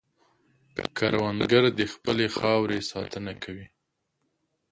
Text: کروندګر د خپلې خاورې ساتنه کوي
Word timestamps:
کروندګر 0.97 1.63
د 1.79 1.81
خپلې 1.93 2.25
خاورې 2.37 2.79
ساتنه 2.91 3.33
کوي 3.43 3.67